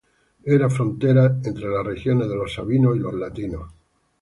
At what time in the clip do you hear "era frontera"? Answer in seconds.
0.53-1.27